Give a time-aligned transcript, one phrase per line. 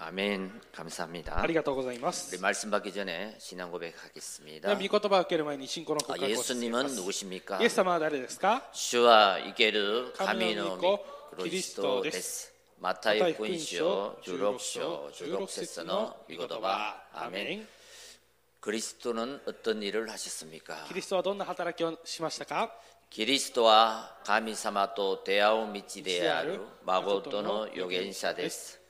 [0.00, 0.61] 아멘.
[0.73, 1.39] 감사합니다.
[1.39, 4.69] ありがとうございます 우리 말씀 받기 전에 신앙 で 고백하겠습니다.
[4.69, 7.61] は御言葉を受ける前に信仰の 아, 告白をさせていただき 예수님은 ます 누구십니까?
[7.61, 11.05] イエス様は誰ですか 주와 이케르 가미노 가미노 미코
[11.37, 17.67] 그리스도 그리스도 데스 마타이 군쇼 주록쇼 주록세스노 미고도바 아멘.
[18.59, 20.85] 그리스도는 어떤 일을 하셨습니까?
[20.87, 22.73] キリストはどんな働きをしましたか
[23.13, 27.87] 그리스도와 가미사마또 대아오 미치데아루 마고토노 요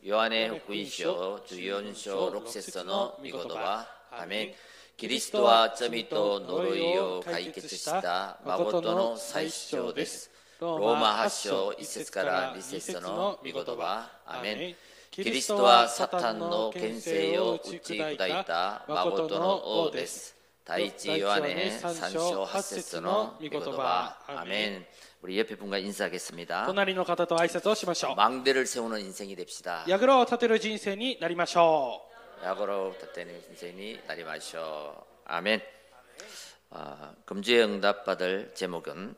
[0.03, 4.49] ヨハネ福音書14章6節の御言葉アメン。
[4.97, 10.31] キリストは罪と呪いを解決した誠の最主張です。
[10.59, 14.75] ローマ8章1節から2節の御言葉アメン。
[15.11, 20.35] キリストはサタンの権勢を打ち砕いた誠の王です。
[20.65, 24.85] 第一ヨハネ3章8節の御言葉アメン。
[25.20, 25.20] 치 요한의 산쇼 하세스노 미고도바 아멘.
[25.22, 26.66] 우리 옆에 분과 인사하겠습니다.
[26.66, 29.84] 隣の方と挨拶をしましょ 망대를 세우는 인생이 됩시다.
[29.86, 32.02] う櫓を立てる人生になりましょ
[32.44, 35.04] 야고로 tat되는 인생이 날이 마셔.
[35.24, 35.62] 아멘.
[36.70, 39.14] 아, 금주에 응답받을 제목은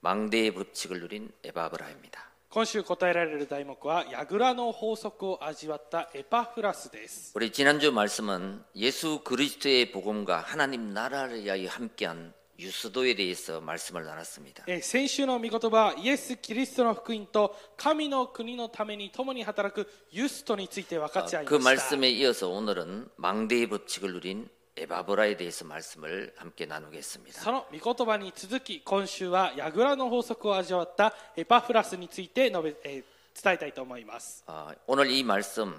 [0.00, 2.20] 망대의 법칙을 누린 에바브라입니다.
[2.20, 14.64] う今週答えられる題目は櫓の法則を味わったエパフラスです 우리 지난주 말씀은 예수 그리스도의 복음과 하나님 나라를 위하여 함께한 유스도에 대해서 말씀을 나눴습니다.
[14.66, 27.40] えー先週の御言葉はイエス・キリストの福音と神の国のために共に働くユストについて分かち合い 그 ました 말씀에 이어서 오늘은 망대의 법칙을 누린 에바브라에 대해서 말씀을 함께 나누겠습니다.
[27.42, 33.04] その御言葉に続き今週は櫓の法則を味わったエパフラスについて述べ、えー
[33.38, 35.76] 伝えたいと思います 아, 오늘 이 말씀을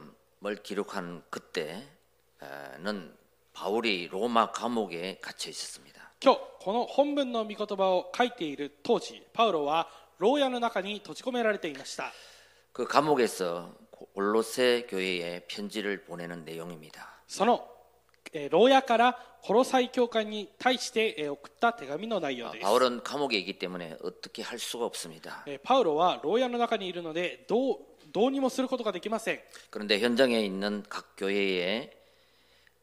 [0.61, 1.81] 기록한 그때는
[3.53, 6.00] 바울이 로마 감옥에 갇혀 있었습니다.
[6.24, 9.88] 今日この本文の御言葉を書いている当時パウロは
[10.20, 12.12] 牢屋の中に閉じ込められていました
[12.72, 13.26] 그 감옥에
[17.26, 17.68] その
[18.52, 22.62] 牢屋からコロサイ教会に対して送った手紙の内容です。
[22.62, 23.02] パウロは。
[25.64, 27.78] パウロは牢屋の中にいるのでどう,
[28.12, 29.40] どうにもすることができません。
[29.72, 31.90] 그런데 현장에 있는 각 교회에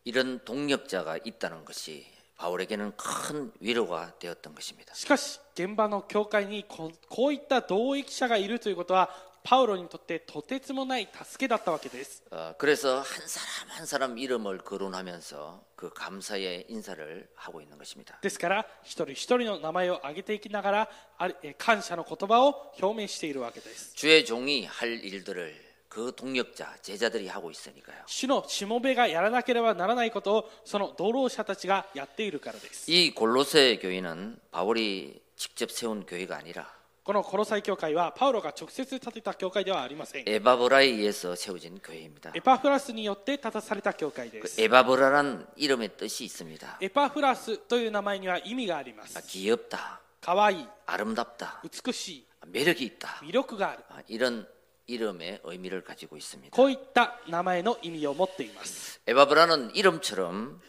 [0.06, 4.95] 이런 동력자가 있다는 것이 바울에게는 큰 위로가 되었던 것입니다.
[4.95, 9.09] しかし現場の教会にここういった同意者がいるということは
[9.45, 18.19] パウロにとってとてつもない助けだったわけです 어, 그래서 한 사람 한 사람 이름을 거론하면서 그 감사의 인사를 하고 있는 것입니다.
[18.23, 20.89] ですから一人一人の名前を挙げていきながら
[21.19, 25.68] あれえー感謝の言葉を表明しているわけです 주의 종이 할 일들을
[25.99, 28.03] 그 동력자 제자들이 하고 있으니까요.
[28.07, 36.67] 主のしもべがやらなければならないことをその同労者たちがやっているからです 이 골로새 교회는 바울이 직접 세운 교회가 아니라
[37.05, 42.33] このコロサイ教会はパウロが直接建てた教会ではありません 에바브라에 의해서 세워진 교회입니다.
[42.35, 46.79] エパフラスによって立たされた教会で 그 す 에바브라란 이름의 뜻이 있습니다.
[46.81, 53.21] エパフラスという名前には意味がありま 아, す 귀엽다, かわいい 아름답다, 美しい 매력이 있다.
[53.23, 54.49] 魅力がある 아, 이런
[54.89, 56.55] 이름의 의미를 가지고 있습니다.
[56.55, 60.61] こういった名前の意味を持っています 에바브라는 이름처럼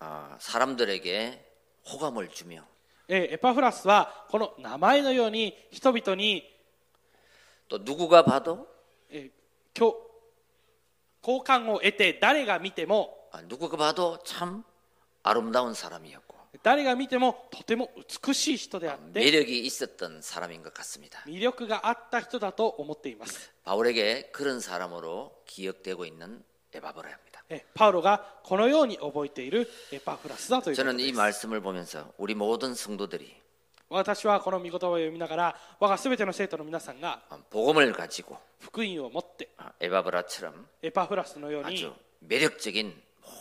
[0.00, 1.52] 아, 사람들에게
[1.92, 2.66] 호감을 주며
[3.08, 6.42] えーエパフラスはこの名前のように人々に、
[7.68, 8.66] 또 누구가 봐도
[9.10, 9.94] えー共
[11.20, 14.64] 好感を得て誰が見ても 아, 누구가 봐도 참
[15.22, 16.27] 아름다운 사람이었고
[16.68, 17.90] 誰が見てもとても
[18.26, 21.22] 美しい人であって 매력이 있었던 사람인 것 같습니다.
[21.26, 26.42] 魅力があった人だと思っています 바울에게 그런 사람으로 기억되고 있는
[26.72, 27.44] 에바브라입니다.
[27.50, 33.34] えーパウロがこのように覚えているエパフラスだということ 저는 で 이 す 말씀을 보면서 우리 모든 성도들이
[33.90, 42.94] 私はこの御言葉を読みながら我が全ての生徒の皆さんが 아, 복음을 가지고 福音を持って 아, 에바브라처럼 エパフラスのように 아주 매력적인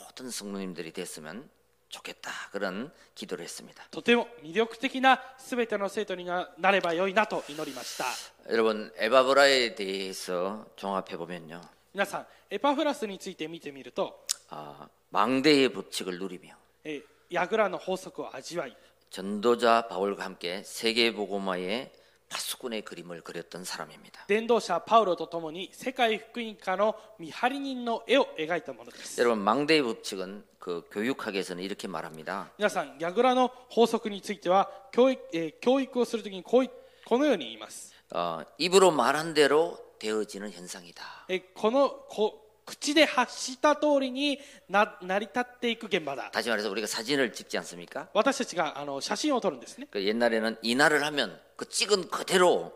[0.10, 1.50] 모든 성도님들이 됐으면
[1.90, 3.84] 좋겠다 그런 기도를 했습니다.
[3.92, 8.06] とても魅力的な全ての生徒にななればよいなと祈りました
[8.52, 11.62] 여러분 에바브라에 대해서 종합해 보면요,
[11.94, 18.76] 皆さんエパフラスについて見てみると 아, 망대의 법칙을 누리며 えー櫓の法則を味わい
[19.12, 21.92] 전도자 바울과 함께 세계 복음화의
[22.30, 24.26] 파수꾼의 그림을 그렸던 사람입니다.
[24.28, 32.52] 伝道者パウロと共に世界福音家の見張り人の絵を描いたものです 여러분 망대의 법칙은 그 교육학에서는 이렇게 말합니다.
[32.58, 36.70] 皆さん櫓の法則については教育,、えー教育をするときにこうい
[37.06, 41.26] このように言います、 어, 입으로 말한 대로 되어지는 현상이다.
[41.30, 44.40] えーこのこ 口で発した通りに
[44.70, 48.08] な成り立っていく現場だ 다시 말해서 우리가 사진을 찍지 않습니까?
[48.14, 52.72] 私たちがあの写真を撮るんですね 그 옛날에는 인화를 하면 그 찍은 그대로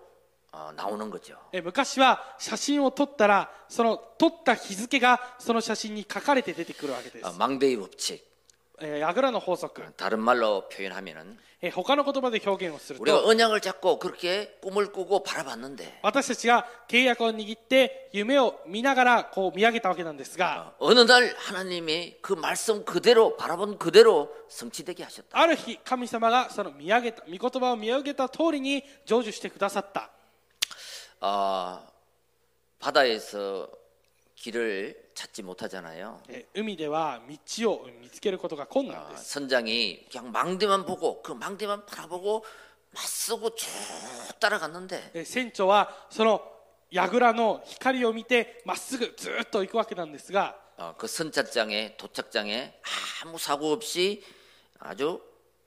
[0.52, 1.38] 어, 나오는 거죠.
[1.52, 8.22] えー昔は写真を撮ったらその撮った日付がその写真に書かれて出てくるわけです 어, 、 망대의 법칙.
[8.82, 20.90] えー、ヤグラの法則、 다른 말로 표현하면은 えー他の言葉で表現をする 우리가 と 언약을 잡고 그렇게 꿈을 꾸고 바라봤는데 私たちが契約を握って夢を見ながらこう見上げたわけなんですが 어,
[20.92, 25.30] 어느 날 하나님이 그 말씀 그대로 바라본 그대로 성취되게 하셨다.
[25.32, 30.12] ある日神様がその見上げた御言葉を見上げた通りに成就してくださった、
[31.20, 31.82] 아,
[32.80, 33.68] 바다에서
[34.36, 36.22] 길을 찾지 못하잖아요.
[36.30, 37.22] えー海では
[37.58, 42.46] 道を見つけることが困難 아, です 선장이 그냥 망대만 보고 그 망대만 바라보고
[42.94, 43.68] 맞서고 쭉
[44.40, 46.42] 따라갔는데 えー船長はその
[46.92, 52.80] 櫓の光を見てまっすぐずっと行くわけなんですが 어, 그 선착장에 도착장에
[53.24, 54.24] 아무 사고 없이
[54.80, 55.31] 아주 어,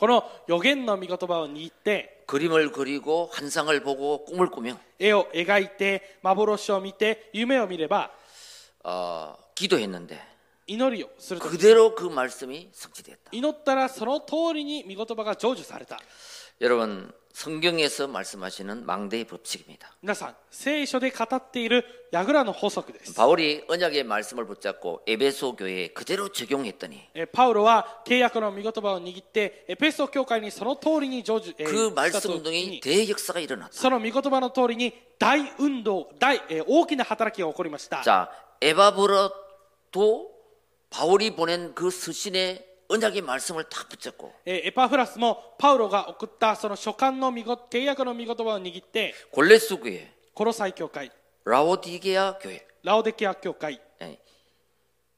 [0.00, 8.10] この予言の御言葉を握って 그림을 그리고 환상을 보고 꿈을 꾸며 絵を描いて幻を見て夢を見れば
[8.84, 10.20] 어, 기도했는데
[10.66, 13.30] 祈りをすると 그대로 그 말씀이 성취됐다.
[13.32, 15.98] 祈ったらその通りに御言葉が成就された
[16.60, 19.95] 여러분 성경에서 말씀하시는 망대의 법칙입니다.
[23.15, 27.25] 바울이 언약의 말씀을 붙잡고 에베소 교회에 그대로 적용했더니 예,
[31.63, 33.71] 그 말씀 운동이 대역사가 일어났다.
[38.03, 38.29] 자,
[38.61, 40.31] 에바브로도
[40.89, 51.10] 바울이 보낸 그 서신의 언약의 말씀을 딱 붙잡고 えーエパフラスもパウロが送ったその書簡の御言契約の御言葉を握って 골레스 교회, コロサイ教会
[51.44, 54.18] 라오디게아 교회, ラオデケア教会 예,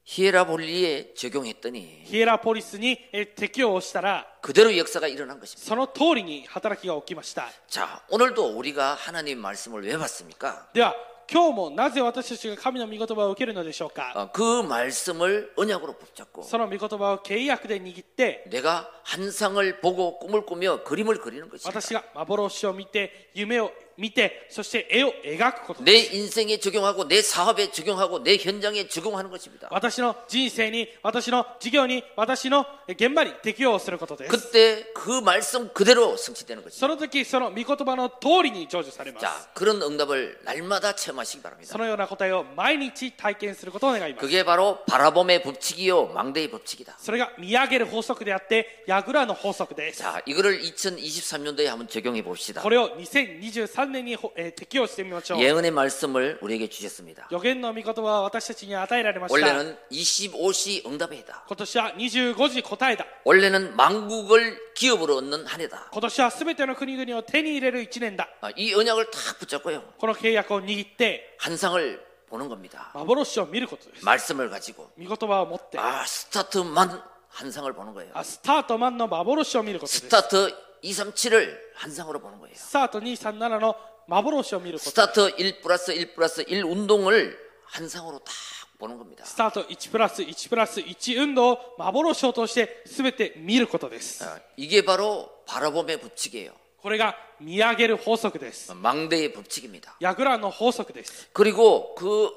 [0.05, 5.67] 히에라볼리에 적용했더니 ヒエラポリスに、えー適用をしたら 그대로 역사가 일어난 것입니다.
[5.67, 10.69] その通りに働きが起きました 자 오늘도 우리가 하나님 말씀을 왜 받습니까?
[10.73, 10.95] では
[11.31, 21.69] 今日もなぜ私たちが神の御言葉を受けるのでしょうか 어, 그 말씀을 언약으로 붙잡고 その御言葉を契約で握って 내가 환상을 보고 꿈을 꾸며 그림을 그리는 것입니다.
[21.69, 29.67] 私が幻を見て夢を 見てそして絵を描くこと 내 인생에 적용하고 내 사업에 적용하고 내 현장에 적용하는 것입니다.
[29.71, 36.79] 私の人生に私の事業に私の現場に適用することです 그때 그 말씀 그대로 성취되는 것입니다.
[36.79, 41.69] その時その御言葉の通りに成就されます 자, 그런 응답을 날마다 체험하시기 바랍니다.
[41.69, 46.95] そのような答えを毎日体験することを願います 그게 바로 바라봄의 법칙이요, 망대의 법칙이다.
[46.99, 52.61] それが見上げる法則であって櫓の法則です 자, 이거를 2023년도에 한번 적용해 봅시다.
[52.61, 57.27] これを2023 年に、えー適用してみましょう 예언의 말씀을 우리에게 주셨습니다.
[57.31, 61.43] 予言の御言葉は私たちに与えられました 원래는 25시 응답회다.
[61.47, 65.89] 今年は25時答えだ 원래는 망국을 기업으로 얻는 한 해다.
[65.91, 69.83] 今年は全ての国々を手に入れる1年だ 아, 이 언약을 딱 붙잡고요.
[69.97, 72.91] この契約を握って 환상을 보는 겁니다.
[72.93, 78.11] 幻を見ることです 말씀을 가지고 御言葉を持って、 아 스타트만 환상을 보는 거예요.
[78.13, 82.55] あスタートマンの幻を見ることです 스타트 237을 환상으로 보는 거예요.
[82.55, 83.75] スタート237の
[84.07, 88.33] 幻を見ること 스타트 1 플러스 1 플러스 1 운동을 환상으로 딱
[88.79, 89.25] 보는 겁니다.
[89.25, 96.53] スタート1プラス1プラス1運動を幻を通して全て見ることです 아, 이게 바로 바라봄의 법칙이에요.
[96.77, 99.97] これが見上げる法則です 망대의 법칙입니다.
[99.99, 102.29] 櫓の法則です 그리고 그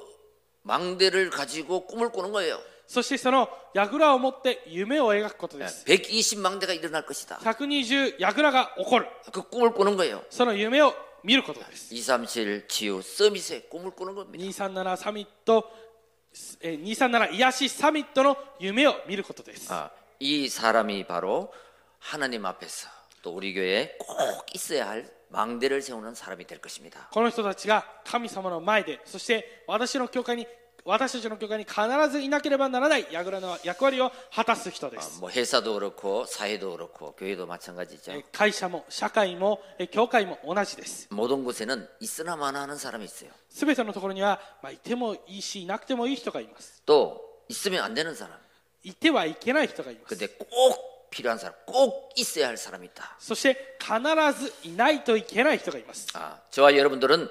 [0.63, 2.61] 망대를 가지고 꿈을 꾸는 거예요.
[2.87, 7.39] そしてその櫓を持って夢を描くことです 120망대가 일어날 것이다.
[7.43, 10.23] 120櫓が起こる 그 꿈을 꾸는 거예요.
[10.31, 10.95] その夢を
[11.25, 14.45] 見ることです 237 치유 서밋의 꿈을 꾸는 겁니다.
[14.45, 15.71] 237サミット
[16.63, 21.53] えー237癒しサミットの夢を見ることです 아, 이 사람이 바로
[21.99, 22.89] 하나님 앞에서
[23.23, 27.09] 또 우리 교회에 꼭 있어야 할 망대를 세우는 사람이 될 것입니다.
[27.13, 30.47] この人たちが神様の前でそして私の教会に
[30.87, 31.79] 私たちの教会に必
[32.11, 38.11] ずいなければならない櫓の役割を果たす人で 아, す 뭐 회사도 그렇고 사회도 그렇고 교회도 마찬가지죠.
[38.11, 43.31] えー会社も社会もえー教会も同じです 모든 곳에는 있으나 마나 하는 사람이 있어요.
[43.51, 48.37] 全てのところには、まあ、いてもいいしいなくてもいい人がいます 또 있으면 안 되는 사람.
[48.83, 53.17] いてはいけない人がいます 근데 꼭 필요한 사람, 꼭 있어야 할 사람이 있다.
[53.21, 57.29] そして必ずいないといけない人がいます 아, 저와 여러분들은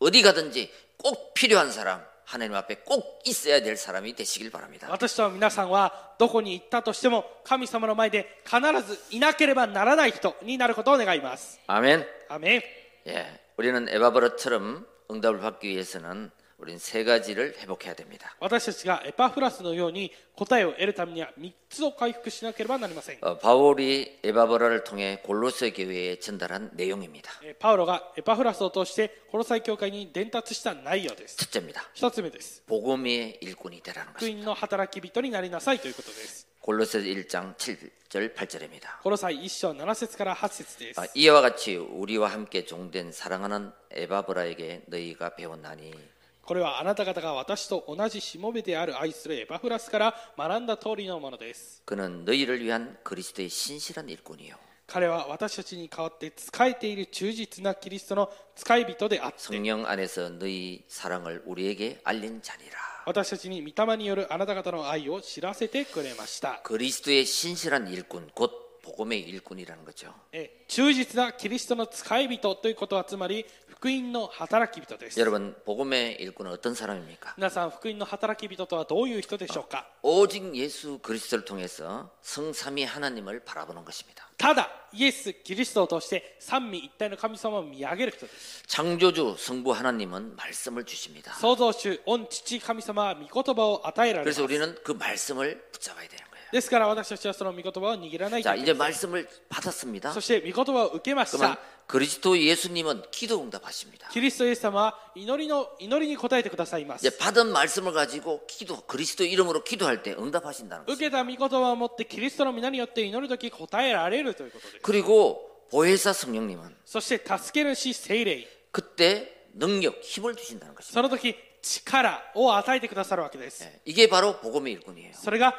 [0.00, 2.02] 어디 가든지 꼭 필요한 사람,
[2.32, 4.86] 하나님 앞에 꼭 있어야 될 사람이 되시길 바랍니다.
[4.90, 12.06] 私と皆さんはどこに行ったとしても神様の前で必ずいなければならない人になることを願います 아멘.
[12.28, 12.62] アメン
[13.06, 16.30] 예, 우리는 에바브라처럼 응답을 받기 위해서는
[16.62, 18.34] 우리는 세 가지를 회복해야 됩니다.
[18.40, 27.30] 私たちがエパフラスのように答えを得るためには3つを回復しなければなりません 어, 바울이 에바브라를 통해 골로새 교회에 전달한 내용입니다.
[27.44, 31.80] えーパウロがエパフラスを通してコロサイ教会に伝達した内容です 첫째입니다.
[31.94, 34.40] 一つ目です 복음의 일꾼이 되라는 福 것입니다.
[34.40, 39.00] 音の働き人になりなさいということです 골로새 1장 7절 8절입니다.
[39.04, 45.94] コロサイ1章7節から8節です 아, 이와 같이 우리와 함께 종된 사랑하는 에바브라에게 너희가 배웠나니
[46.42, 62.78] これはあなた方が私と同じしもべである愛するエパフラスから学んだ通りのものです 그는 너희를 위한 그리스도의 신실한 일꾼이요 彼は私たちに代わって仕えている忠実なキリストの使い人であって 성령 안에서 너희 사랑을 우리에게 알린 자니라
[63.04, 77.34] 私たちに御霊によるあなた方の愛を知らせてくれました 그리스도의 신실한 일꾼 곧 복음의 일꾼이라는 거죠 え忠実なキリストの使い人ということはつまり福音の働き人です 여러분 복음의 일꾼은 어떤 사람입니까?
[77.36, 91.34] 皆さん福音の働き人とはどういう人でしょうか 오직 예수 그리스도를 통해서 성삼위 하나님을 바라보는 것입니다 ただイエス・キリストを通して三位一体の神様を見上げる人です 창조주 성부 하나님은 말씀을 주십니다
[91.34, 100.12] 創造主御父神様は御言葉を与えられます 그래서 우리는 그 말씀을 붙잡아야 되는 거예요 ですから私たちはその御言葉を握らないと 자 いけ 이제 ません 말씀을 받았습니다
[100.12, 109.62] そして御言葉を受けまし 그러면 た 그리스도 예수님은 기도 응답하십니다 キリストイエス様は祈りの祈りに応えてくださいます 이제 받은 말씀을 가지고 기도 그리스도 이름으로
[109.64, 120.92] 기도할 때 응답하신다는 受 거죠 けた御言葉を持ってキリストの皆によって祈るとき答えられるということです 그리고 보혜사 성령님은 そして助け主聖霊 그때 능력 힘을 주신다는 것입니다
[120.94, 125.54] その時力を与えてくださるわけです 예, 이게 바로 복음의 일꾼이에요 それが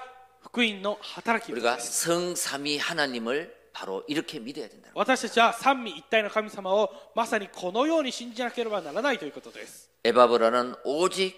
[0.53, 11.35] 福音の働き人 우리가 です 성삼위 하나님을 바로 이렇게 믿어야 된다 私たちは三位一体の神様をまさにこのように信じなければならないということです 에바브라는 오직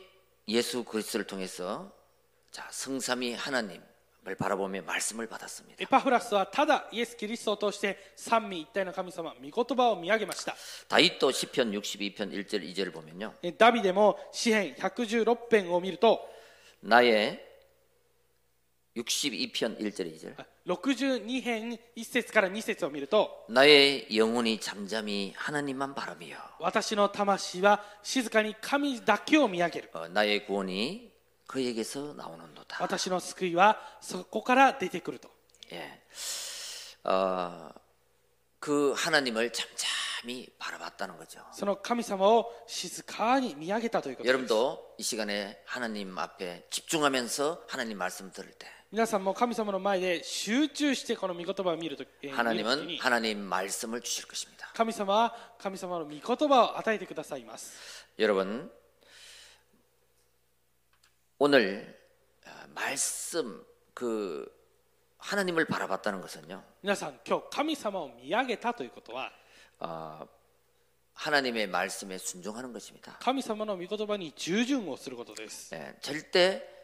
[0.48, 1.92] 예수 그리스도를 통해서
[2.52, 3.82] 자 성삼위 하나님을
[4.38, 10.56] 바라보며 말씀을 받았습니다 エパフラスはただイエス・キリストを通して三位一体の神様御言葉を見上げました
[10.88, 16.22] 다윗도 시편 62편 1절 2절을 보면요 えダビデも詩編116編を見ると
[16.82, 17.40] 나의
[18.98, 20.36] 62편 1절 2절
[20.68, 31.10] 62編1節から2節を見ると 나의 영혼이 잠잠히 하나님만 바라며 私の魂は静かに神だけを見上げる 어, 나의 구원이
[31.48, 35.30] 그에게서 나오는도다 私の救いはそこから出てくると
[35.72, 36.02] 예.
[37.06, 37.70] 어,
[38.60, 48.52] 그 하나님을 잠잠히 바라봤다는 거죠 その神様を静かに見上げたということです 여러분도 이 시간에 하나님 앞에 집중하면서 하나님 말씀 들을
[48.52, 58.70] 때 皆さんも神様の前で集中してこの御言葉を見るときえー見る時 하나님은 に 하나님 말씀을 주실 것입니다 神様は神様の御言葉を与えてくださいます 여러분
[61.40, 61.98] 오늘
[62.46, 64.52] 어, 말씀 그
[65.20, 69.32] 하나님을 바라봤다는 것은요 皆さん今日神様を見上げたということは
[69.80, 70.28] 어,
[71.14, 76.75] 하나님의 말씀에 순종하는 것입니다 神様の御言葉に従順をすることです 예, 절대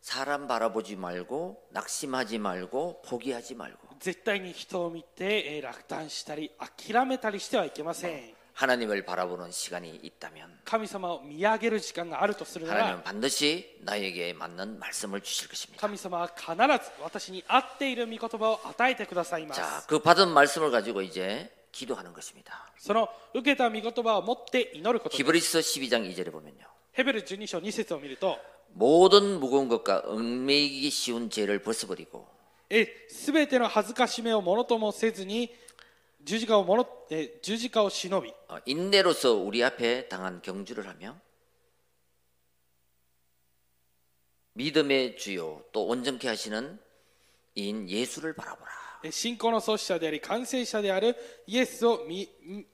[0.00, 13.78] 사람 바라보지 말고 낙심하지 말고 포기하지 말고 絶対に人を見てえー落胆したり諦めたりしてはいけません 하나님을 바라보는 시간이 있다면 神様を見上げる時間があるとするなら 하나님은 반드시
[13.80, 25.22] 나에게 맞는 말씀을 주실 것입니다 神様は必ず私に合っている御言葉を与えてくださいます 자, 그 받은 말씀을 가지고 이제 기도하는 것입니다 その受けた御言葉を持って祈ることです
[25.22, 28.38] 히브리서 12장 2절에 보면요 ヘベル12章2節を見ると
[28.68, 32.26] 모든 무거운 것과 얽매이기 쉬운 죄를 벗어버리고
[32.70, 35.54] えすべての恥ずかしめをものともせずに
[36.24, 41.16] 十字架をものえ十字架を忍び 어, 인내로서 우리 앞에 당한 경주를 하며
[44.54, 46.78] 믿음의 주요 또 온전케 하시는
[47.54, 51.14] 이인 예수를 바라보라 え 信仰の創始者であり完成者である
[51.46, 52.26] イエスを見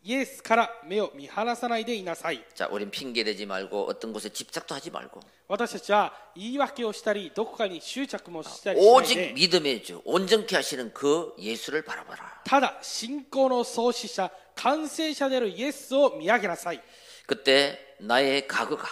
[0.04, 9.82] イエスから目を見放さないでいなさい 자, 우린 핑계 대지 말고 어떤 곳에 집착도 하지 말고 私たちは言い訳をしたりどこかに執着もしたりしない 오직 で 믿음의
[9.82, 12.42] 주 온전케 하시는 그 예수를 바라봐라.
[12.44, 16.80] ただ信仰の創始者完成者であるイエスを見上げなさい
[17.26, 18.86] 그때 나의 과거가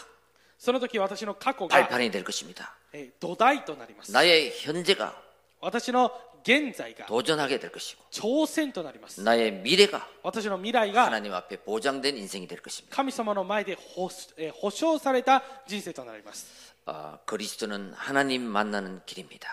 [0.58, 2.74] その時私の過去が 발판이 될 것입니다.
[2.92, 5.14] え土台となります 나의 현재가
[5.60, 6.10] 私の
[6.42, 12.94] 現在が 도전하게 될 것이고 挑戦となります 나의 미래가 私の未来が 하나님 앞에 보장된 인생이 될 것입니다.
[12.96, 19.48] 神様の前で保えー保証された人生となります 아, 그리스도는 하나님 만나는 길입니다.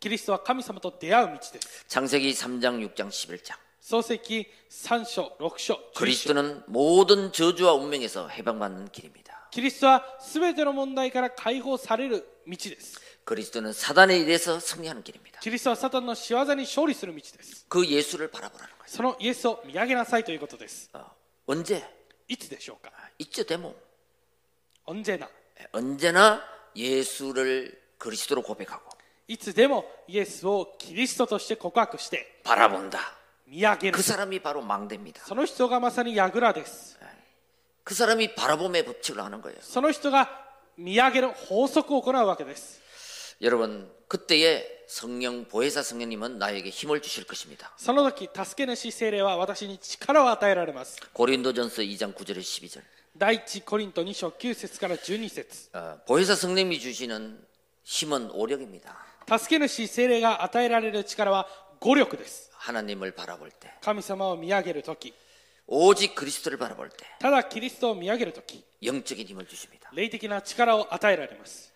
[0.00, 3.54] キリストは神様と出会う道です 창세기 3장, 6장, 11장.
[3.80, 9.48] 創世記3章6章11章 그리스도는 모든 저주와 운명에서 해방받는 길입니다.
[9.50, 15.40] キリストは全ての問題から解放される道です 그리스도는 사단에 의해서 승리하는 길입니다.
[15.40, 18.84] キリストはサタンの仕業に勝利する道です 그 예수를 바라보라는 거예요.
[18.86, 21.04] そのイエスを見上げなさいということです 어,
[21.46, 21.82] 언제?
[22.28, 23.74] いつでしょうか 있죠, 데모.
[24.84, 25.28] 언제나 、
[25.72, 26.42] 언제나
[26.74, 28.82] 예수를 그리스도로 고백하고
[29.28, 32.98] いつでもイエスをキリストとして告白して 바라본다.
[33.46, 35.22] 見上げる 그 사람이 바로 망대입니다.
[35.24, 36.98] その人がまさに櫓です
[37.84, 39.58] 그 사람이 바라봄의 법칙을 하는 거예요.
[39.60, 40.28] その人が
[40.76, 42.80] 見上げる法則を行うわけです
[43.42, 47.72] 여러분, 그때에 성령 보혜사 성령님은 나에게 힘을 주실 것입니다.
[47.76, 52.82] その時助け主聖霊は私に力を与えられます 고린도전서 2장 9절에 12절.
[53.16, 57.38] 第一コリント2章9節から12節 어, 보혜사 성령님이 주시는
[57.84, 58.96] 힘은 오력입니다.
[59.28, 61.46] 助け主聖霊が与えられる力は
[61.78, 65.14] 語力です 하나님을 바라볼 때, 神様を見上げる時
[65.68, 69.88] 오직 그리스도를 바라볼 때 ただキリストを見上げる時 영적인 힘을 주십니다.
[69.94, 71.72] 霊的な力を与えられます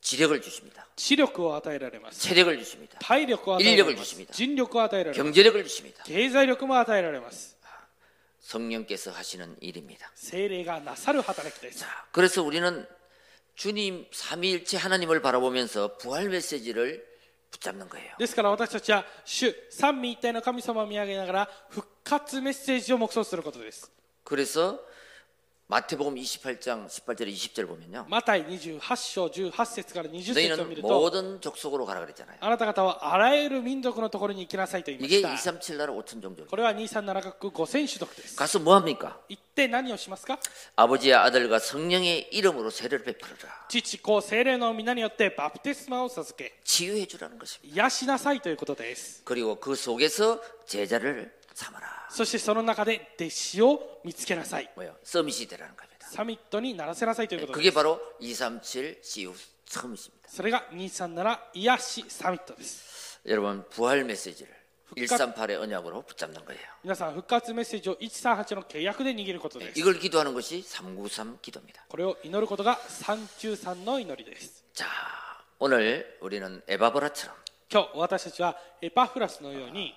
[0.00, 0.86] 지력을 주십니다.
[0.96, 2.98] 知力を与えられます 체력을 주십니다.
[3.00, 6.04] 体力を与えられ 인력을 ます 주십니다 人力を与えられます 경제력을 주십니다.
[6.04, 7.56] 経済力も与えられます
[8.40, 10.10] 성령께서 하시는 일입니다.
[10.14, 12.86] 聖霊がなさる働きです 자, 그래서 우리는
[13.56, 17.02] 주님 삼위일체 하나님을 바라보면서 부활 메시지를
[17.50, 18.12] 붙잡는 거예요.
[18.18, 23.90] ですから私たちは主三位一体の神様を見上げながら復活メッセージを黙想することです
[24.24, 24.80] 그래서
[25.68, 28.04] 마태복음 28장 18절에 20절 보면요.
[28.10, 32.36] マタイ28章18節から20節を見 너희는 ると 모든 족속으로 가라 그랬잖아요.
[32.40, 36.46] あなた方はあらゆる民族のところに行きなさいと言いま 이게 した 237 나라 5천 종족.
[36.48, 39.18] これは237カ国5000種族です 가서 뭐 합니까?
[39.30, 40.38] 行って何をしますか
[40.76, 43.66] 아버지와 아들과 성령의 이름으로 세례를 베풀어라.
[43.70, 47.74] 父子聖霊の皆によってバプテスマを授け 치유해 주라는 것입니다.
[47.74, 51.37] 癒しなさいということです 그리고 그 속에서 제자를 삼아라.
[52.10, 54.94] そしてその中で弟子を見つけなさい 뭐요?
[55.02, 56.06] 서밋이 되라는 겁니다.
[56.10, 59.32] サミットにならせなさいということで 그게 す 바로 237 CU
[59.66, 60.28] 서밋입니다.
[60.28, 64.52] それが237癒しサミットです 여러분 부활 메시지를
[64.96, 66.60] 138의 언약으로 붙잡는 거예요.
[66.84, 71.84] 皆さん復活メッセージを138の契約で握ることです 이걸 기도하는 것이 393 기도입니다.
[71.88, 74.86] これを祈ることが393の祈りです 자,
[75.58, 77.34] 오늘 우리는 에바브라처럼
[77.72, 79.94] 今日私たちはエパフラスのように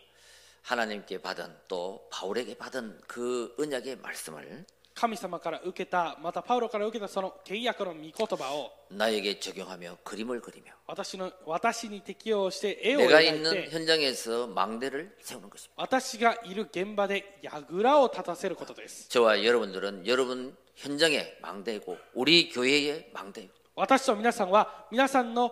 [0.63, 13.19] 하나님께 받은 또 바울에게 받은 그 언약의 말씀을 神様から受けたまたパウロから受けたその契約の御言葉を 나에게 적용하며 그림을 그리며 私の私に適用して絵を 내가
[13.19, 15.73] 描い 있는 て 현장에서 망대를 세우는 것입니다.
[15.77, 25.51] 私がいる現場で櫓を立たせることです 저와 여러분들은 여러분 현장의 망대이고 우리 교회의 망대이고 私と皆さんは皆さんの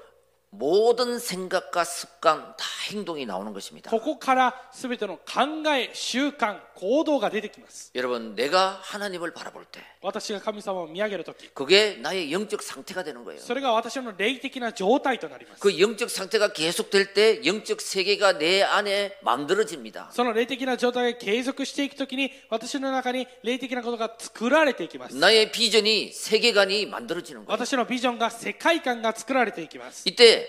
[0.50, 3.90] 모든 생각과 습관 다 행동이 나오는 것입니다.
[3.90, 13.40] ここから全ての考え習慣行動が出てきます 여러분 내가 하나님을 바라볼 때 私が神様を見上げるとき 그게 나의 영적 상태가 되는 거예요.
[13.40, 20.10] それが私の霊的な状態となります 그 영적 상태가 계속될 때 영적 세계가 내 안에 만들어집니다.
[20.12, 27.50] その霊的な状態が継続していくときに私の中に霊的なことが作られていきます 나의 비전이 세계관이 만들어지는 거예요.
[27.50, 30.39] 私のビジョンが世界観が作られていきます 이때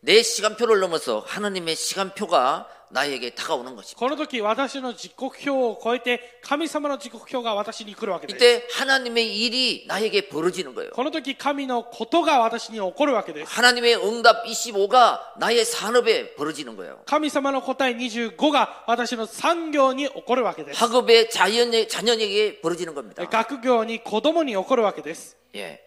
[0.00, 3.98] 내 시간표를 넘어서 하나님의 시간표가 나에게 다가오는 것입니다.
[3.98, 10.90] この時私の時刻表を超えて神様の時刻表が私に来るわけです 이때 하나님의 일이 나에게 벌어지는 거예요.
[10.92, 17.00] この時神のことが私に起こるわけです 하나님의 응답 25가 나의 산업에 벌어지는 거예요.
[17.06, 23.24] 神様の答え25が私の産業に起こるわけです 학업의 자연의 자녀에게 벌어지는 겁니다.
[23.24, 25.80] 学業に子供に起こるわけです 예,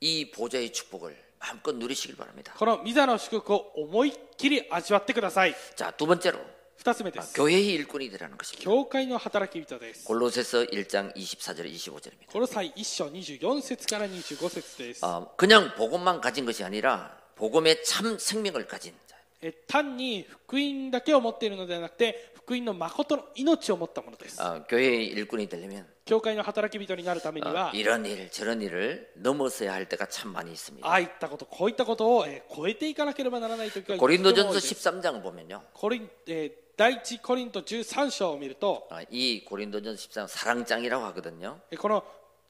[0.00, 2.54] 이 보좌의 축복을 마음껏 누리시길 바랍니다.
[2.56, 6.38] このミザの祝福を思いっきり味わってください 자, 두 번째로
[6.76, 8.64] 二つ目です 교회의 일꾼이 되라는 것입니다.
[8.64, 12.26] 教会の働き人です 골로새서 1장 24절 25절입니다.
[12.32, 24.64] この際1章24節から25節です 어, 그냥 복음만 가진 것이 아니라 복음의 참 생명을 가진 자, え単に福音だけを持っているのではなくて 福音の誠の命を持ったものです 어,
[24.68, 30.50] 교회의 일꾼이 되려면 教会の働き人になるために 어, は 이런 일 저런 일을 넘어서야 할 때가 참 많이
[30.52, 30.86] 있습니다.
[30.86, 35.62] ああいったことこういったことを、えー超えていかなければならない時がいつも多い 고린도전서 です 13장을 보면요.
[35.72, 41.60] コリンえー第一コリント13章を見ると 어, 이 고린도전 13장 사랑장이라고 하거든요.
[41.70, 42.02] えーこの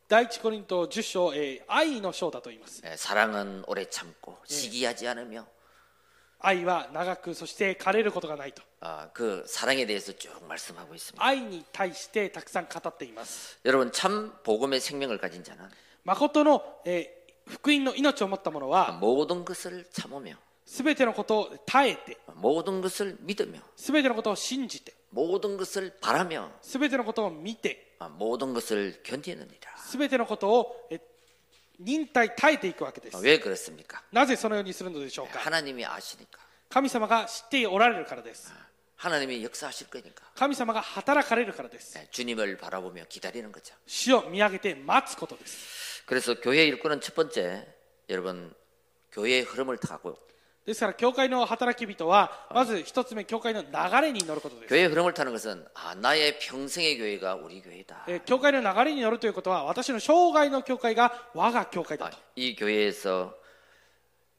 [0.08, 5.46] 第一コリント10章、えー愛の章だと言います 예, 사랑은 오래 참고 시기하지 않으며
[6.40, 11.24] 愛は長くそして枯れることがないと 어, 그 사랑에 대해서 쭉 말씀하고 있습니다.
[11.24, 15.68] 愛に対してたくさん語っています 여러분 참 복음의 생명을 가진 자는
[16.04, 28.54] 誠の、えー福音の命を持った者は 모든 것을 참으며 全てのことを耐えて 모든 것을 믿으며 全てのことを信じて 모든 것을 바라며 全てのことを見て 아, 모든
[28.54, 29.48] 것을 견디느니라.
[29.90, 31.00] 全てのことをえ
[31.78, 34.02] 忍耐耐えていくわけで 어, す 왜 그렇습니까?
[34.12, 36.38] なぜそのようにするのでしょうか 하나님이 아시니까.
[36.68, 38.52] 神様が知っておられるからです
[38.96, 40.22] 하나님이 역사하실 거니까.
[40.36, 43.74] 神様が働かれるからです 예, 주님을 바라보며 기다리는 거죠.
[43.86, 47.66] 主を見上げて待つことです 그래서 교회 일꾼은 첫 번째
[48.08, 48.54] 여러분
[49.12, 50.16] 교회의 흐름을 타고
[50.66, 53.68] ですから教会の働き人はまず一つ目教会の流
[54.00, 58.04] れに乗ることです 교회의 흐름을 타는 것은 아 나의 평생의 교회가 우리 교회다.
[58.08, 63.34] えー教会の流れに乗るということは私の生涯の教会が我が教会だ 아, と 이 교회에서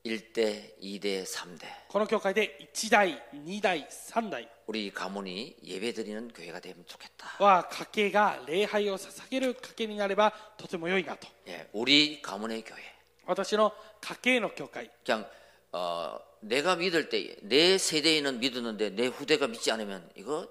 [0.06, 7.36] 1대, 2대, 3대 この教会で1代2代3代 우리 가문이 예배드리는 교회가 되면 좋겠다.
[7.44, 12.80] は家系が礼拝を捧げる家系になればとても良いなと 예, 우리 가문의 교회.
[13.26, 15.26] 私の家系の教会 그냥
[15.72, 20.48] 어, 내가 믿을 때 내 세대에는 믿었는데 내 후대가 믿지 않으면 이거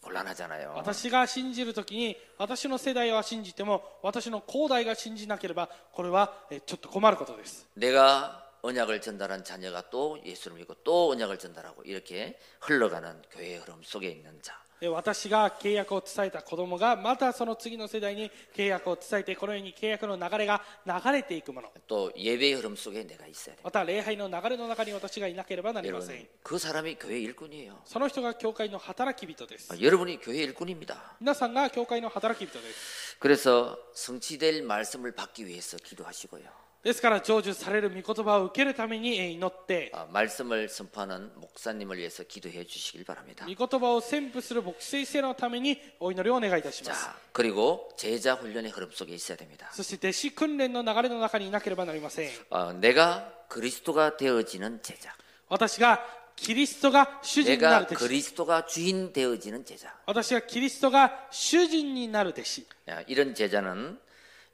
[0.00, 0.74] 곤란하잖아요.
[0.76, 13.82] 私が信じるときに私の世代は信じても私の後代が信じなければこれはえーちょっと困ることです 내가 언약을 전달한 자녀가 또 예수를 믿고 또 언약을 전달하고 이렇게 흘러가는 교회의 흐름
[13.82, 14.60] 속에 있는 자.
[14.80, 23.62] で私が契約を伝えた子供がまたその次の世代に契約を伝えてこのように契約の流れが流れていくもの 또 예배의 흐름 속에 내가 있어야 돼.
[23.64, 27.80] また礼拝の流れの中に私がいなければなりません 여러분, 그 사람이 교회 일꾼이에요.
[27.86, 31.16] その人が教会の働き人です 아, 여러분이 교회 일꾼입니다.
[31.20, 36.59] 皆さんが教会の働き人です 그래서 성취될 말씀을 받기 위해서 기도하시고요.
[36.82, 43.44] ですから成就される御言葉を受けるためにえー祈って 아, 말씀을 선포하는 목사님을 위해서 기도해 주시길 바랍니다.
[43.48, 49.68] 御言葉を宣布する牧師先生のためにお祈りをお願いいたします 자, 그리고 제자 훈련의 흐름 속에 있어야 됩니다.
[49.72, 55.12] そして弟子訓練の流れの中にいなければなりません 어, 내가 그리스도가 되어지는 제자.
[55.48, 56.04] 私が
[56.36, 59.92] キリストが主人にな 내가 る弟子 그리스도가 주인 되어지는 제자.
[60.06, 63.98] 私がキリストが主人になる弟子 야, 이런 제자는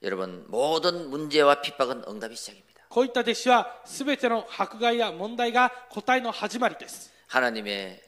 [0.02, 2.72] 여러분 모든 문제와 핍박은 응답이 시작입니다.
[2.88, 8.02] こういった弟子は全ての迫害や問題が答えの始まりです 하나님의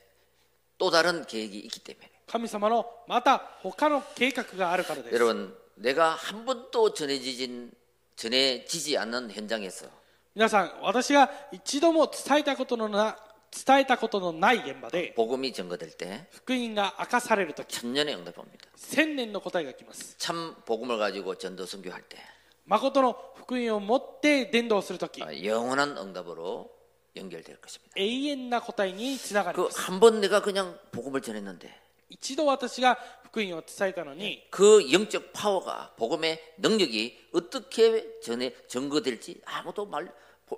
[0.77, 7.73] 또 다른 계획이 있기 때문에 神様のまた他の計画があるからです 여러분 내가 한 번도 전해지진
[8.17, 9.87] 전해지지 않는 현장에서
[10.35, 13.17] 皆さん私が一度も伝えたことのな
[13.51, 18.67] 伝えたことのない現場で 복음이 증거될 때 福音が明かされるとき 천년의 응답이 옵니다.
[18.77, 22.19] 千年の答えが来ます 참 복음을 가지고 전도 선교할 때
[22.67, 26.71] 誠の福音を持って伝道するとき 아, 영원한 응답으로
[27.15, 27.93] 연결될 것입니다.
[27.97, 31.71] 永遠な答えにつながり 그 ます 한 번 내가 그냥 복음을 전했는데
[32.09, 40.13] 一度私が福音を伝えたのに 그 영적 파워가 복음의 능력이 어떻게 전해 증거될지 아무도 말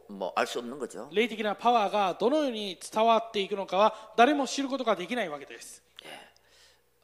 [0.08, 1.08] 뭐 알 수 없는 거죠.
[1.12, 5.82] 霊的なパワーがどのように伝わっていくのかは誰も知ることができないわけです、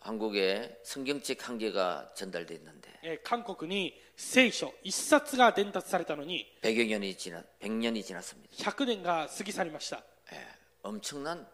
[0.00, 8.48] 한국에 성경책 한 개가 전달됐는데 えー韓国に聖書一冊が伝達されたのに 100여 년이 지나 100년이 지났습니다.
[8.56, 10.02] 100年が過ぎ去りました
[10.32, 10.46] 예,
[10.82, 11.46] 엄청난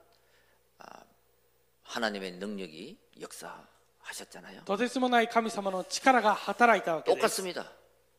[0.78, 1.04] 아,
[1.84, 4.64] 하나님의 능력이 역사하셨잖아요.
[4.64, 7.70] とてつもない神様の力が働いたわけです 똑같습니다.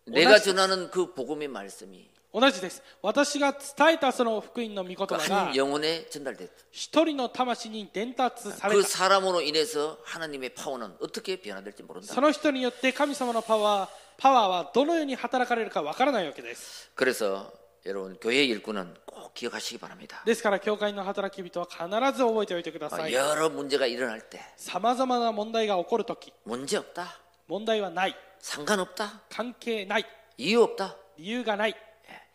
[0.06, 6.52] 내가 전하는 그 복음의 말씀이 同じです私が伝えたその福音の御言 그 葉が 한 영혼에 전달됐다.
[6.72, 12.14] 一人の魂に伝達され 그 た 사람으로 인해서 하나님의 파워는 어떻게 변화될지 모른다.
[12.14, 17.52] その人によって神様のパワーパワーはどのように働かれるかわからないわけです 그래서
[17.86, 20.22] 여러분 교회 일꾼은 꼭 기억하시기 바랍니다.
[20.26, 21.80] ですから教会の働き人は必
[22.16, 27.06] ず覚えておいてくだ 아, さい 여러 문제가 일어날 때 さまざまな問題が起こるとき 문제 없다,
[27.48, 30.06] 問題はない 상관없다, 関係ない
[30.38, 30.96] 이유 없다.
[31.18, 31.76] 理由がない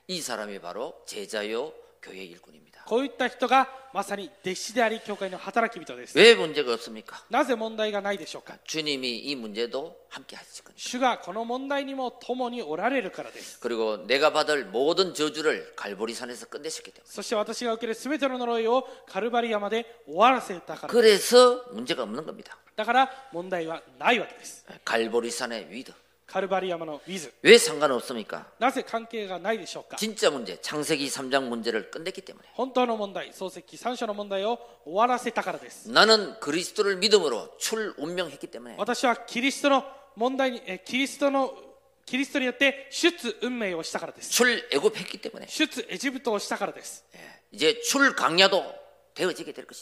[0.08, 2.84] 이 사람이 바로 제자요 교회 일꾼입니다.
[2.84, 7.24] こういった人がまさに弟子であり教会の働き人です 왜 문제가 없습니까?
[7.30, 10.74] なぜ問題がないでしょうか 주님이 이 문제도 함께 하실 겁니다.
[10.76, 22.58] 主がこの問題にも共におられるからです 그리고 내가 받을 모든 저주를 갈보리산에서 끝내셨기 때문에 そして私が受ける全ての呪いをカルバリ山で終わらせたから 그래서 문제가 없는 겁니다.
[22.76, 25.94] だから問題はないわけです 갈보리산의 위드
[26.28, 28.46] カルバリ山のウィズ 왜 상관없습니까?
[28.58, 39.84] なぜ関係がないでしょうか 진짜 문제 창세기 3장 문제를 끝냈기 때문에 本当の問題漱石3章の問題を終わらせたからです 나는 그리스도를 믿음으로 출운명했기 때문에 私はキリストの
[40.16, 41.52] 問題にえキリストの
[42.06, 47.18] キリストによって出運命をしたからです 출애굽했기 때문에 出エジプトをしたからです 예,
[47.52, 48.77] 이제 출강야도 되어지게 될 것이다.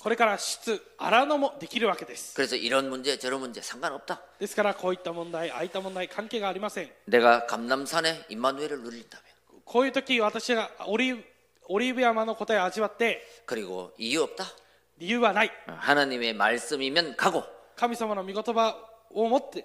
[0.02, 4.20] これから出荒野もできるわけです 그래서 이런 문제 저런 문제 상관없다.
[4.38, 9.24] ですからこういった問題ああいった問題関係がありません 내가 감남산에 임마누엘을 누린다면
[9.64, 11.24] こういう時私がオリーブ
[11.68, 14.44] オリーブ山の答えを味わって 그리고 이유 없다.
[14.98, 17.42] 理由はない 하나님의 말씀이면 가고
[17.76, 18.76] 神様の御言葉
[19.10, 19.64] を持って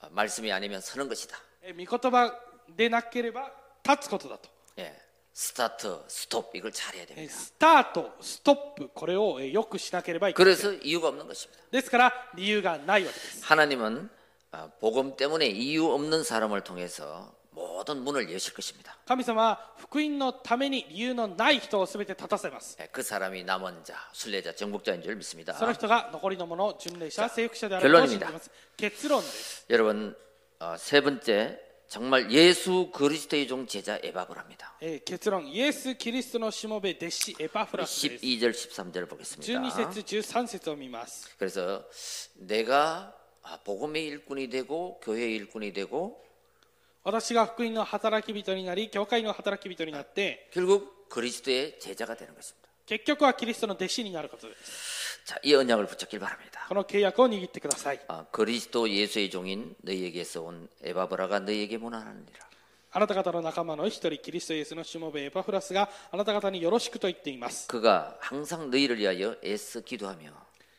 [0.00, 1.36] 아, 말씀이 아니면 서는 것이다.
[1.62, 2.32] え御言葉
[2.68, 3.50] でなければ
[3.84, 4.94] 立つことだと 예,
[5.36, 7.34] 스타트, 스톱 이걸 잘해야 え 됩니다.
[7.34, 11.62] スタートストップこれをえよくしなければいけない 그래서 이유가 없는 것입니다.
[11.70, 14.10] ですから理由がないわけです 하나님은
[14.50, 18.96] 아, 복음 때문에 이유 없는 사람을 통해서 모든 문을 여실 것입니다.
[19.06, 25.54] 神様は福音のために理由のない人を全て立たせます 예, 그 사람이 남은 자, 순례자, 정복자인 줄 믿습니다.
[25.54, 30.14] その人が残りの者巡礼者征服者である 결론 と 입 信 니다 じます結論です 여러분
[30.60, 31.58] 어, 세 번째
[31.88, 34.74] 정말 예수 그리스도의 종 제자 에바브랍니다.
[34.80, 39.60] えー結論イエス・キリストのしもべ弟子エパフラスです 12절 13절을 보겠습니다.
[39.60, 41.84] 12節13節を見ます 그래서
[42.36, 46.22] 내가 아, 복음의 일꾼이 되고 교회의 일꾼이 되고
[47.04, 52.68] 私が福音の働き人になり教会の働き人になって 결국 그리스도의 제자가 되는 것입니다.
[52.86, 54.95] 結局はキリストの弟子になることです
[55.26, 56.66] 자, 이 언약을 붙잡길 바랍니다.
[56.68, 62.52] この契約を握ってください 아, 그리스도 예수의 종인 너희에게서 온 에바브라가 너희에게 문안하느니라.
[62.94, 70.30] あなた方の仲間の一人キリストイエスのしもべエパフラスがあなた方によろしくと言っています 그가 항상 너희를 위하여 애써 기도하며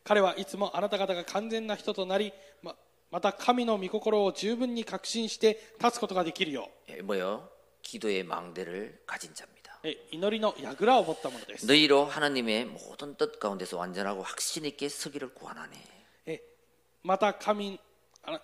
[0.04, 2.76] 彼はいつもあなた方が完全な人となりま
[3.10, 7.50] また神の御心を十分に確信して立つことができるよ 예, 뭐요?
[7.82, 9.57] 기도의 망대를 가진 자입니다.
[9.58, 9.58] 다.
[9.84, 15.78] うえ祈りの櫓を持ったものです 너희로 하나님의 모든 뜻 가운데서 완전하고 확신 있게 서기를 구하나니
[16.26, 16.42] え
[17.04, 17.80] また神
[18.24, 18.42] あな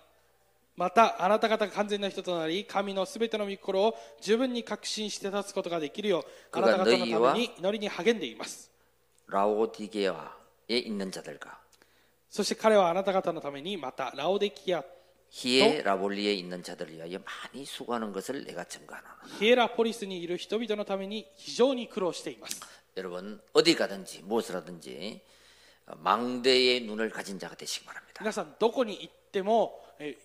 [0.76, 8.70] またあなた方が完全な人となり神のすべての御心を十分に確信して立つことができるようあなた方のために祈りに励んでいます
[9.28, 11.58] 라오디게아에 있는 자들과
[12.28, 14.84] そして彼はあなた方のためにまたラオデキア
[15.30, 19.16] 히에 라볼리에 있는 자들을 위하여 많이 수고하는 것을 내가 증거하노라.
[19.38, 22.60] ヒエラポリスにいる人々のために非常に苦労しています
[22.96, 25.20] 여러분 어디 가든지 무엇을 하든지
[25.98, 28.20] 망대의 눈을 가진 자가 되시기 바랍니다.
[28.20, 30.16] 皆さんどこに行ってもえ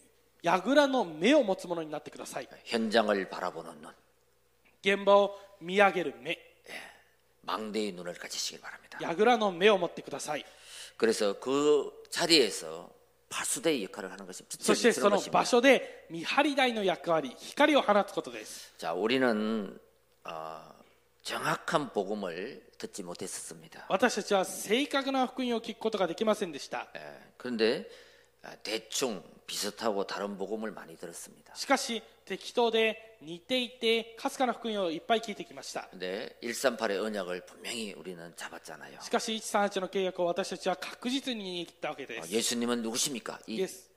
[0.44, 3.94] 櫓の目を持つものになってください 현장을 바라보는 눈,
[4.84, 6.38] 現場を見上げる目
[7.44, 8.98] 망대의 눈을 가지시기 바랍니다.
[9.02, 10.46] 櫓の目を持ってください
[10.98, 12.90] 그래서 그 자리에서
[13.30, 15.40] 파수대의 역할을 하는 것이 そしてそ 비철스러운 の 것입니다.
[15.40, 19.78] 場所で見張り台の役割光を放つことです 자, 우리는
[20.24, 20.62] 어,
[21.24, 23.86] 정확한 복음을 듣지 못했었습니다.
[23.90, 27.00] 私たちは正確な福音を聞くことができませんでした 예,
[27.38, 28.09] 그런데 아,
[28.64, 31.54] 대충 비슷하고 다른 복음을 많이 들었습니다.
[31.56, 39.00] しかし適当で似ていてかすかな福音をいっぱい聞いてきました 근데 138의 언약을 분명히 우리는 잡았잖아요.
[39.02, 43.40] しかし138の契約を私たちは確実に握ったわけで 어, す 예수님은 누구십니까?
[43.48, 43.90] 이 イエス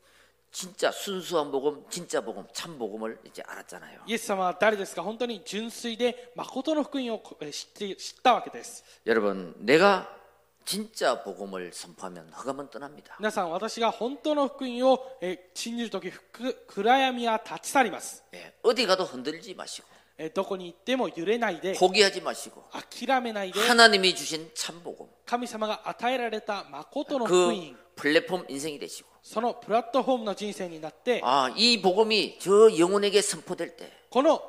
[0.50, 4.00] 진짜 순수한 복음, 진짜 복음, 참 복음을 이제 알았잖아요.
[4.06, 10.08] イエス様は誰ですか本当に純粋で誠の福音をえ知って知ったわけです 여러분, 내가
[10.64, 13.16] 진짜 복음을 선포하면 흑암은 떠납니다.
[13.18, 16.20] 皆さん私が本当の福音をえ信じる時ふ
[16.66, 19.88] 暗闇は立ち去ります 예, 어디 가도 흔들지 마시고
[20.18, 31.22] えどこに行っても揺れないで 포기하지 마시고 諦めないで 하나님이 주신 참 복음, 神様が与えられた誠の福 그 音 플랫폼 인생이 되시고 そのプラットフォームの人生になって
[31.24, 34.42] 아, 이 복음이 저 영혼에게 선포될 때, この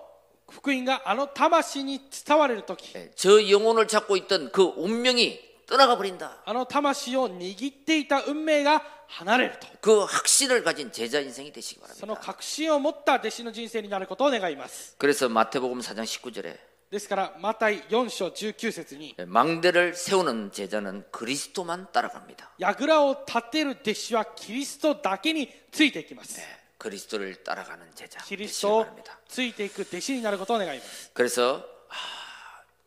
[0.49, 6.37] 福音があの魂に伝われる時 예, 저 영혼을 잡고 있던 그 운명이 떠나가 버린다.
[6.45, 12.21] あの魂を握っていた運命が離れると 그 확신을 가진 제자 인생이 되시기 その 바랍니다.
[12.25, 16.57] 確信を持った弟子の人生になることを願います 그래서 마태복음 4장 19절에
[16.91, 22.49] ですからマタイ4章19節に 망대를 세우는 제자는 그리스도만 따라갑니다.
[22.59, 26.43] 櫓を立てる弟子はキリストだけについていきます 예,
[26.79, 29.19] 그리스도를 따라가는 제자 キリス 되시기 トを 바랍니다.
[29.27, 31.93] ついていく弟子になることを願います 그래서 아,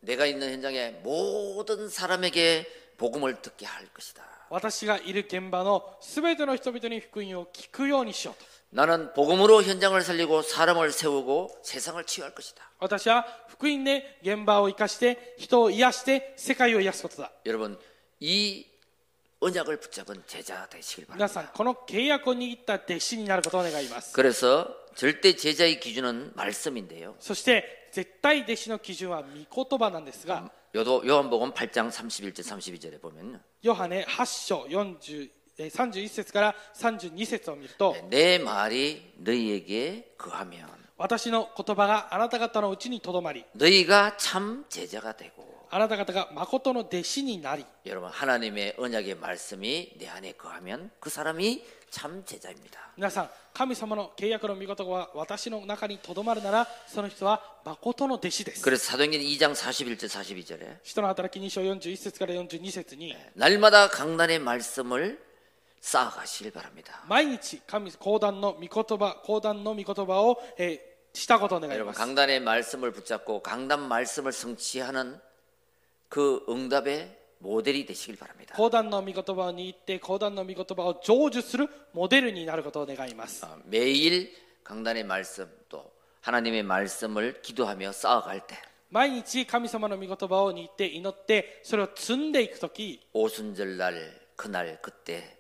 [0.01, 4.23] 내가 있는 현장에 모든 사람에게 복음을 듣게 할 것이다.
[4.51, 12.71] 私がいる現場のすべての人々に福音を聞くようにしようと 나는 복음으로 현장을 살리고 사람을 세우고 세상을 치유할 것이다.
[12.79, 17.79] 私は福音で現場を生かして人を癒して世界を癒すことだ 여러분
[18.21, 18.67] 이
[19.41, 21.29] 언약을 붙잡은 제자 되시길 皆 바랍니다.
[21.29, 27.15] さんこの契約を握った弟子になることを願います 그래서 절대 제자의 기준은 말씀인데요.
[27.21, 33.39] そして 絶対弟子の基準は御言葉なんですが 요도 요한복음 8장 31절 32절에 보면요.
[33.63, 49.93] ヨハネ8章40えー31節から32節を見ると 내 말이 너희에게 거하면 私の言葉があなた方のうちにとどまり 너희가 참 제자가 되고 あなた方が誠の弟子になり 여러분 하나님의 언약의 말씀이
[49.99, 52.93] 내 안에 거하면 그 사람이 참 제자입니다.
[52.97, 65.19] 皆さん神様の契約の御言葉は私の中にとどまるならその人は誠の弟子です 그래서 사도행전 2장 41절 42절에 人の働き2章41節から42節に 날마다 강단의 말씀을
[65.81, 67.03] 쌓아가시길 바랍니다.
[67.09, 75.21] 毎日神講談の御言葉講談の御言葉を、えーしたことを願い 여러분 ます 강단의 말씀을 붙잡고 강단 말씀을 성취하는
[76.09, 78.55] 그 응답의 모델이 되시길 바랍니다.
[78.57, 88.57] 講談の御言葉を握って講談の御言葉を成就するモデルになることを願います 어, 매일 강단의 말씀 또 하나님의 말씀을 기도하며 쌓아갈 때
[88.91, 95.36] 毎日神様の御言葉を握って祈ってそれを積んでいく時 오순절날 그날 그때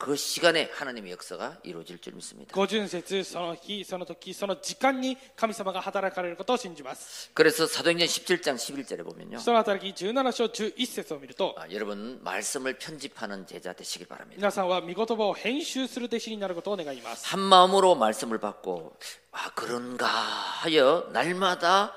[0.00, 2.52] 그 시간에 하나님의 역사가 이루어질 줄 믿습니다.
[2.54, 9.38] 五巡節その日その時その時間に神様が働かれることを信じます 그래서 사도행전 17장 11절에 보면요.
[9.38, 14.36] 人の働き17章11節を見ると 아, 여러분 말씀을 편집하는 제자 되시길 바랍니다.
[14.36, 18.94] 皆さんは御言葉を編集する弟子になることを願います 한 마음으로 말씀을 받고
[19.32, 21.94] 아 그런가 하여 날마다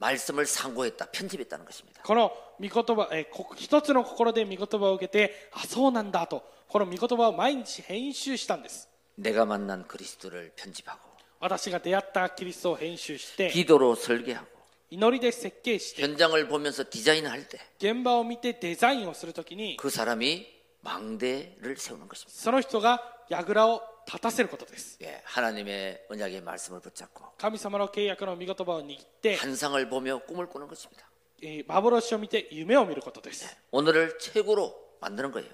[0.00, 2.02] 말씀을 상고했다 편집했다는 것입니다.
[2.02, 11.00] この御言葉、えーこ一つの心で御言葉を受けてあそうなんだとこの御言葉を毎日編集したんです 내가 만난 그리스도를 편집하고
[11.40, 14.46] 私が出会ったキリストを編集して 기도로 설계하고
[14.90, 20.46] 祈りで設計して 현장을 보면서 디자인할 때 그 現場を見てデザインをするときに 사람이
[20.82, 22.38] 망대를 세우는 것입니다.
[22.40, 31.08] その人が櫓を 立たせることです 예, 하나님의 언약의 말씀을 붙잡고 神様の契約の御言葉を握って、 환상을 보며 꿈을 꾸는 것입니다.
[31.42, 35.48] えー幻を見て夢を見ることです 오늘을 최고로 만드는 거예요.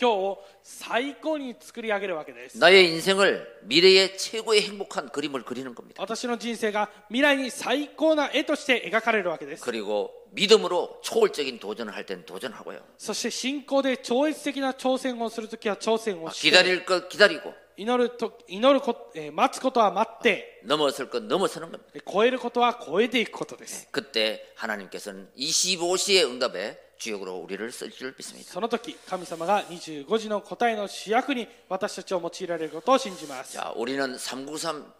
[0.00, 6.02] 今日を最高に作り上げるわけです 나의 인생을 미래의 최고의 행복한 그림을 그리는 겁니다.
[6.02, 12.80] 私の人生が未来に最高な絵として描かれるわけです 그리고 믿음으로 초월적인 도전을 할 때는 도전하고요.
[12.98, 21.90] そして信仰で超越的な挑戦をするときは挑戦をして 기다릴 것 기다리고 祈ると祈るこ、えー待つことは待って、 넘어설 것 넘어서는 겁니다.
[21.94, 23.88] えー超えることは超えていくことです。
[23.92, 28.52] 그때 하나님께서는 25시의 응답에 주역으로 우리를 쓸 줄 믿습니다.
[28.52, 33.54] その時、神様が25時の答えの主役に私たちを用いられることを信じます。
[33.54, 34.92] 자, 우리는 393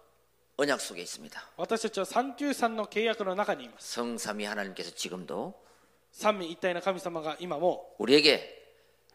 [0.56, 1.50] 언약 속에 있습니다.
[1.56, 3.92] 私たちは393の契約の中にいます。
[3.94, 5.54] 성삼위 하나님께서 지금도
[6.12, 8.62] 三位一体の神様が今も 우리에게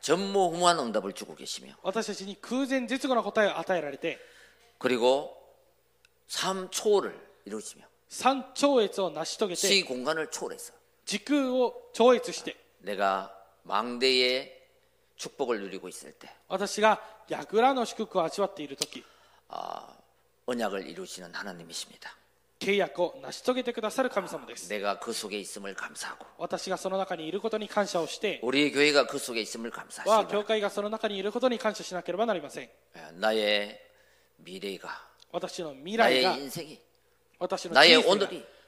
[0.02, 4.18] 전무후무한 응답을 주고 계시며 私たちに空前絶後の答えを与えられて、
[4.80, 5.36] 그리고
[6.28, 7.14] 삶 초월을
[7.46, 10.74] 이루시며 三超越を成し遂げて、 시 공간을 초월해서
[11.06, 14.58] 時空を超越して、 내가 망대의
[15.18, 19.04] 축복을 누리고 있을 때 私が櫓の祝福を味わっている時、
[19.50, 19.88] 아,
[20.46, 22.16] 언약을 이루시는 하나님이십니다.
[22.60, 24.68] 契約を成し遂げてくださる神様です。
[24.70, 32.70] 내가 그 속에 있음을 감사하고 私がその中にいることに感謝をして、 우리의 교회가 그 속에 있음을 は 감사하시고 教会がその中にいることに感謝しなければなりません
[33.20, 33.80] 나의
[34.38, 34.90] 미래가
[35.32, 36.80] 私の未来 나의 が 인생이
[37.40, 38.46] 私の 나의 人生が 오늘이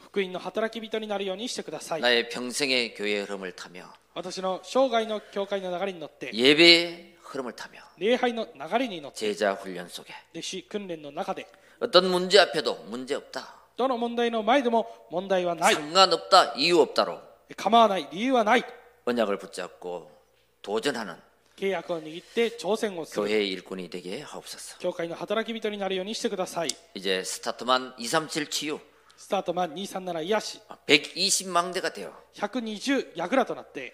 [0.00, 11.46] 福音の働き人になるようにしてください 나의 평생의 교회 흐름을 타며 私の生涯の教会の流れに乗って 예배의 흐름을 타며 礼拝の流れに乗って 제자 훈련 속에 弟子訓練の中で
[11.80, 13.56] 어떤 문제 앞에도 문제 없다.
[13.76, 16.52] どの問題の前でも問題はない 상관없다.
[16.56, 17.20] 이유 없다로
[17.56, 18.64] 構わない理由はない
[19.06, 20.10] 언약을 붙잡고
[20.60, 21.16] 도전하는
[21.56, 24.78] 契約を握って挑戦をする 교회의 일꾼이 되게 하옵소서.
[24.78, 28.78] 教会の働き人になるようにしてください 이제 스타트만 237 치유
[29.16, 33.92] スタートマン237癒し 120망대가 되어 120櫓となって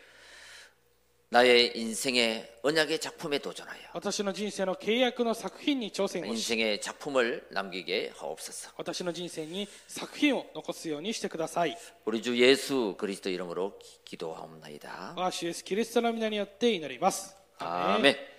[1.31, 8.71] 나의 인생의 언약의 작품에 도전하여 私の人生の契約の作品に挑戦をし 인생의 작품을 남기게 하옵소서.
[8.79, 11.77] 私の人生に作品を残すようにしてください
[12.07, 15.13] 우리 주 예수 그리스도 이름으로 기- 기도하옵나이다.
[15.19, 18.32] 我が主イエスキリストの皆によって祈りますアーメン 아멘.